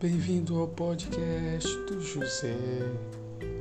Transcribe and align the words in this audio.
Bem-vindo 0.00 0.60
ao 0.60 0.68
podcast 0.68 1.68
do 1.86 2.00
José. 2.00 2.54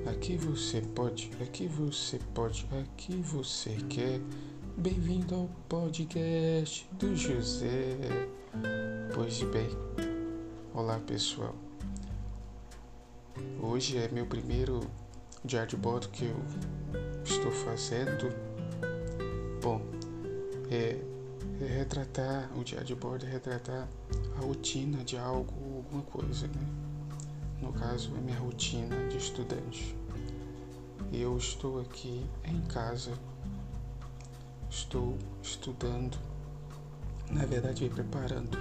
Aqui 0.05 0.37
você 0.37 0.81
pode, 0.81 1.31
aqui 1.41 1.67
você 1.67 2.19
pode, 2.35 2.69
aqui 2.79 3.15
você 3.15 3.71
quer. 3.89 4.21
Bem-vindo 4.77 5.33
ao 5.33 5.49
podcast 5.67 6.87
do 6.91 7.15
José. 7.15 7.97
Pois 9.15 9.41
bem, 9.41 9.67
olá 10.75 10.99
pessoal. 10.99 11.55
Hoje 13.59 13.97
é 13.97 14.07
meu 14.09 14.27
primeiro 14.27 14.81
diário 15.43 15.69
de 15.69 15.77
bordo 15.77 16.07
que 16.09 16.25
eu 16.25 16.37
estou 17.25 17.51
fazendo. 17.51 18.31
Bom, 19.59 19.81
é, 20.69 20.99
é 21.59 21.65
retratar 21.65 22.51
o 22.55 22.63
diário 22.63 22.85
de 22.85 22.93
bordo, 22.93 23.25
é 23.25 23.29
retratar 23.29 23.87
a 24.37 24.41
rotina 24.45 25.03
de 25.03 25.17
algo, 25.17 25.51
alguma 25.87 26.03
coisa, 26.03 26.47
né? 26.47 26.67
No 27.61 27.71
caso, 27.71 28.13
a 28.15 28.19
minha 28.19 28.37
rotina 28.37 28.95
de 29.07 29.17
estudante. 29.17 29.95
Eu 31.11 31.37
estou 31.37 31.79
aqui 31.79 32.25
em 32.43 32.61
casa, 32.63 33.13
estou 34.69 35.17
estudando, 35.41 36.17
na 37.31 37.45
verdade, 37.45 37.83
me 37.83 37.89
preparando. 37.89 38.57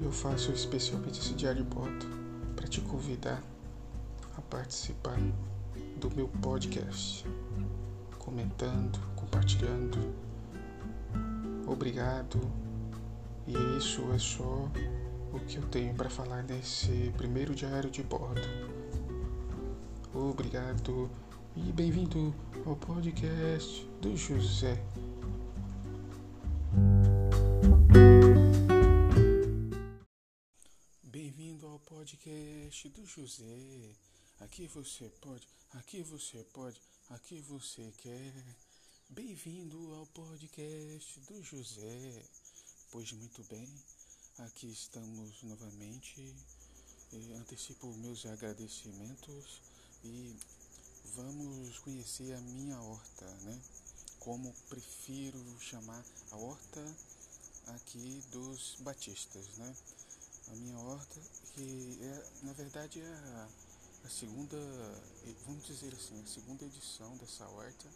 Eu 0.00 0.10
faço 0.10 0.50
especialmente 0.52 1.20
esse 1.20 1.34
diário 1.34 1.64
bordo 1.64 2.06
para 2.56 2.66
te 2.66 2.80
convidar 2.80 3.42
a 4.36 4.40
participar 4.40 5.18
do 6.00 6.10
meu 6.10 6.28
podcast, 6.28 7.26
comentando, 8.18 8.98
compartilhando. 9.14 9.98
Obrigado 11.66 12.40
e 13.46 13.52
isso 13.76 14.10
é 14.12 14.18
só 14.18 14.70
o 15.32 15.40
que 15.40 15.56
eu 15.56 15.68
tenho 15.68 15.94
para 15.94 16.08
falar 16.08 16.42
nesse 16.42 17.12
primeiro 17.16 17.54
diário 17.54 17.90
de 17.90 18.02
bordo. 18.02 18.40
Obrigado 20.14 21.10
e 21.54 21.72
bem-vindo 21.72 22.34
ao 22.64 22.76
podcast 22.76 23.84
do 24.00 24.16
José. 24.16 24.82
Bem-vindo 31.02 31.66
ao 31.66 31.78
podcast 31.80 32.88
do 32.88 33.04
José. 33.04 33.92
Aqui 34.40 34.66
você 34.66 35.10
pode, 35.20 35.46
aqui 35.74 36.02
você 36.02 36.42
pode, 36.54 36.80
aqui 37.10 37.40
você 37.42 37.92
quer. 37.98 38.32
Bem-vindo 39.10 39.94
ao 39.94 40.06
podcast 40.06 41.20
do 41.20 41.42
José. 41.42 42.22
Pois 42.90 43.12
muito 43.12 43.44
bem, 43.44 43.68
aqui 44.38 44.70
estamos 44.70 45.42
novamente. 45.42 46.34
antecipo 47.38 47.92
meus 47.94 48.24
agradecimentos 48.26 49.60
e 50.04 50.36
vamos 51.16 51.78
conhecer 51.78 52.34
a 52.34 52.40
minha 52.40 52.80
horta, 52.80 53.26
né? 53.42 53.60
Como 54.20 54.54
prefiro 54.68 55.38
chamar 55.60 56.04
a 56.30 56.36
horta 56.36 56.96
aqui 57.68 58.22
dos 58.30 58.76
batistas, 58.80 59.46
né? 59.56 59.74
A 60.48 60.54
minha 60.56 60.78
horta 60.78 61.20
que 61.54 61.98
é, 62.00 62.30
na 62.42 62.52
verdade 62.52 63.00
é 63.00 63.08
a, 63.08 63.48
a 64.04 64.10
segunda, 64.10 64.56
vamos 65.46 65.66
dizer 65.66 65.92
assim, 65.94 66.20
a 66.22 66.26
segunda 66.26 66.64
edição 66.64 67.16
dessa 67.16 67.48
horta. 67.48 67.88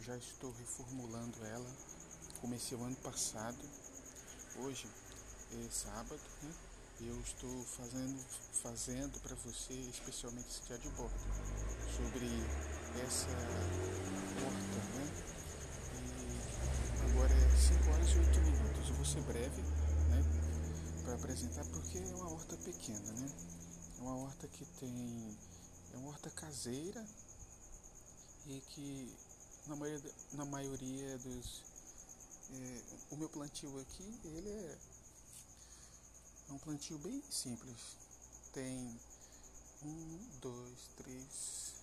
Já 0.00 0.16
estou 0.16 0.52
reformulando 0.52 1.44
ela. 1.44 1.76
Comecei 2.40 2.76
o 2.76 2.82
ano 2.82 2.96
passado 2.96 3.58
Hoje 4.56 4.86
é 5.54 5.70
sábado, 5.70 6.20
né? 6.42 6.52
Eu 7.00 7.20
estou 7.20 7.64
fazendo, 7.64 8.24
fazendo 8.62 9.20
para 9.20 9.34
você, 9.36 9.74
especialmente 9.74 10.48
esse 10.48 10.62
dia 10.62 10.78
de 10.78 10.88
bordo, 10.90 11.14
sobre 11.96 12.26
essa 13.04 13.28
horta, 14.44 14.78
né? 14.94 15.04
E 15.94 17.10
agora 17.10 17.32
é 17.32 17.56
5 17.56 17.90
horas 17.90 18.08
e 18.10 18.18
8 18.18 18.40
minutos. 18.40 18.88
Eu 18.88 18.94
vou 18.94 19.04
ser 19.04 19.20
breve, 19.22 19.62
né? 19.62 20.22
Para 21.04 21.14
apresentar, 21.14 21.64
porque 21.66 21.98
é 21.98 22.14
uma 22.14 22.30
horta 22.32 22.56
pequena, 22.56 23.12
né? 23.12 23.28
É 23.98 24.02
uma 24.02 24.16
horta 24.16 24.48
que 24.48 24.64
tem. 24.80 25.36
É 25.92 25.96
uma 25.98 26.10
horta 26.10 26.30
caseira 26.30 27.04
e 28.46 28.60
que 28.70 29.14
na 29.66 29.76
maioria, 29.76 30.12
na 30.32 30.44
maioria 30.44 31.18
dos 31.18 31.62
é, 32.52 32.82
o 33.10 33.16
meu 33.16 33.28
plantio 33.28 33.78
aqui, 33.80 34.20
ele 34.24 34.48
é, 34.48 34.78
plantio 36.64 36.96
bem 36.98 37.22
simples. 37.28 37.96
Tem 38.52 39.00
um, 39.84 40.18
dois, 40.40 40.90
três, 40.96 41.74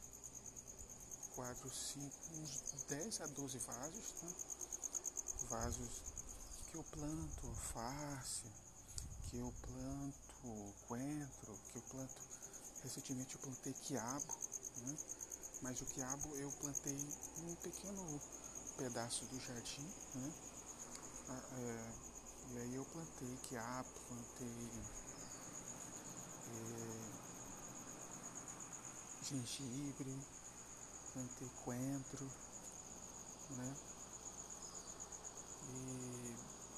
quatro, 1.36 1.70
cinco, 1.70 2.16
uns 2.36 2.84
10 2.88 3.22
a 3.22 3.28
12 3.28 3.58
vasos, 3.60 4.14
né? 4.24 4.34
Vasos 5.50 6.02
que 6.70 6.76
eu 6.78 6.84
planto 6.84 7.48
alface, 7.48 8.44
que 9.30 9.38
eu 9.38 9.54
planto 9.62 10.74
coentro, 10.88 11.60
que 11.72 11.78
eu 11.78 11.82
planto. 11.90 12.22
Recentemente 12.84 13.36
eu 13.36 13.42
plantei 13.42 13.74
quiabo, 13.74 14.34
né? 14.78 14.98
Mas 15.62 15.82
o 15.82 15.86
quiabo 15.86 16.36
eu 16.38 16.52
plantei 16.54 16.98
num 17.40 17.56
pequeno 17.56 18.22
pedaço 18.78 19.26
do 19.26 19.40
jardim, 19.42 19.88
né? 20.16 20.34
Ah, 21.28 21.44
é, 21.58 22.09
e 22.52 22.58
aí 22.58 22.76
eu 22.76 22.86
plantei 22.86 23.38
quiabo, 23.48 23.90
plantei 24.08 24.70
é, 26.48 27.20
gengibre, 29.24 30.18
plantei 31.14 31.50
coentro, 31.64 32.26
né? 33.52 33.76
E, 35.68 36.36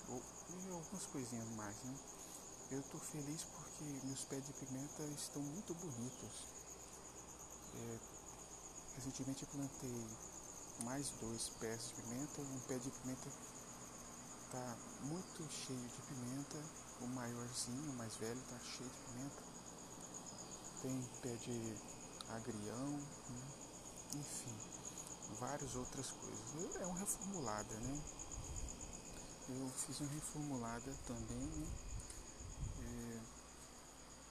e 0.09 0.72
algumas 0.72 1.05
coisinhas 1.05 1.47
mais, 1.49 1.75
né? 1.83 1.95
Eu 2.72 2.81
tô 2.83 2.97
feliz 2.99 3.43
porque 3.43 3.83
meus 4.05 4.23
pés 4.25 4.45
de 4.45 4.53
pimenta 4.53 5.03
estão 5.03 5.41
muito 5.41 5.73
bonitos. 5.75 6.47
É, 7.75 7.99
recentemente 8.95 9.43
eu 9.43 9.49
plantei 9.49 10.07
mais 10.83 11.09
dois 11.22 11.49
pés 11.59 11.88
de 11.88 12.01
pimenta, 12.01 12.41
um 12.41 12.59
pé 12.61 12.78
de 12.78 12.89
pimenta 12.89 13.29
tá 14.51 14.78
muito 15.03 15.50
cheio 15.50 15.79
de 15.79 16.01
pimenta. 16.01 16.57
O 17.00 17.07
maiorzinho, 17.07 17.91
o 17.91 17.95
mais 17.95 18.16
velho, 18.17 18.39
tá 18.50 18.59
cheio 18.59 18.89
de 18.89 18.97
pimenta. 19.00 19.44
Tem 20.81 21.09
pé 21.22 21.35
de 21.38 21.75
agrião, 22.29 22.90
né? 22.90 23.61
enfim, 24.16 24.56
várias 25.40 25.75
outras 25.75 26.11
coisas. 26.11 26.75
É 26.75 26.85
uma 26.85 27.00
reformulada, 27.00 27.73
né? 27.79 28.03
Eu 29.50 29.69
fiz 29.69 30.00
uma 30.00 30.09
reformulada 30.11 30.94
também, 31.07 31.45
né? 31.45 31.67
É, 32.79 33.19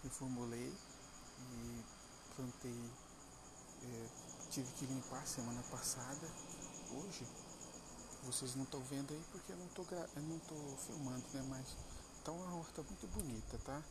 reformulei 0.02 0.74
e 1.38 1.84
plantei. 2.36 2.90
É, 3.82 4.08
tive 4.50 4.70
que 4.74 4.86
limpar 4.86 5.26
semana 5.26 5.62
passada. 5.70 6.28
Hoje 6.92 7.26
vocês 8.24 8.54
não 8.54 8.64
estão 8.64 8.80
vendo 8.84 9.12
aí 9.12 9.22
porque 9.30 9.52
eu 9.52 9.56
não 9.56 9.66
estou 9.66 9.86
não 10.16 10.38
tô 10.40 10.76
filmando, 10.86 11.24
né? 11.32 11.42
Mas 11.48 11.76
tá 12.24 12.32
uma 12.32 12.56
horta 12.56 12.82
muito 12.82 13.06
bonita, 13.08 13.58
tá? 13.58 13.82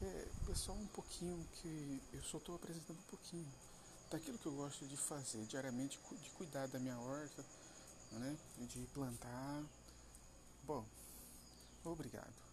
É, 0.00 0.28
pessoal, 0.46 0.76
um 0.78 0.86
pouquinho 0.88 1.46
que 1.54 2.02
eu 2.12 2.22
só 2.22 2.38
estou 2.38 2.56
apresentando 2.56 2.98
um 2.98 3.10
pouquinho 3.10 3.46
daquilo 4.10 4.38
que 4.38 4.46
eu 4.46 4.52
gosto 4.52 4.86
de 4.86 4.96
fazer 4.96 5.44
diariamente, 5.46 5.98
de 6.22 6.30
cuidar 6.30 6.66
da 6.68 6.78
minha 6.78 6.98
horta, 6.98 7.44
né? 8.12 8.36
De 8.58 8.86
plantar. 8.94 9.64
Bom, 10.64 10.84
obrigado. 11.84 12.51